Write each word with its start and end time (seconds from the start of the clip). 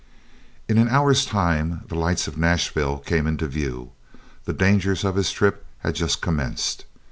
In 0.67 0.79
an 0.79 0.89
hour's 0.89 1.25
time 1.27 1.83
the 1.87 1.93
lights 1.93 2.27
of 2.27 2.35
Nashville 2.35 2.97
came 2.97 3.27
in 3.27 3.37
view; 3.37 3.91
the 4.45 4.51
dangers 4.53 5.03
of 5.03 5.15
his 5.15 5.31
trip 5.31 5.63
had 5.81 5.93
just 5.93 6.21
commenced. 6.23 6.85